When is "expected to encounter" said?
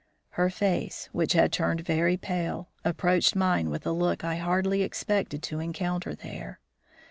4.81-6.15